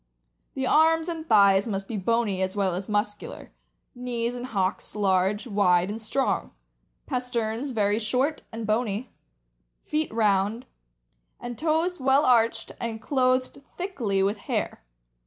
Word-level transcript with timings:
The 0.55 0.65
arms 0.65 1.07
and 1.07 1.29
thighs 1.29 1.67
must 1.67 1.87
be 1.87 1.95
bony 1.95 2.41
as 2.41 2.55
well 2.55 2.73
as 2.73 2.89
muscular; 2.89 3.51
knees 3.93 4.35
and 4.35 4.47
hocks 4.47 4.95
large, 4.95 5.45
wide, 5.45 5.91
and 5.91 6.01
strong; 6.01 6.53
pasterns 7.05 7.69
very 7.69 7.99
short 7.99 8.41
and 8.51 8.65
bony; 8.65 9.11
feet 9.83 10.11
round, 10.11 10.65
and 11.39 11.55
toes 11.55 11.99
well 11.99 12.25
arched 12.25 12.71
and 12.81 12.99
clothed 12.99 13.61
thickly 13.77 14.23
with 14.23 14.37
hair. 14.49 14.81